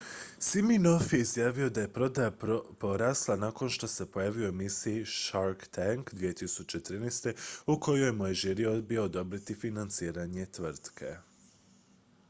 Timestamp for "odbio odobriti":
8.65-9.55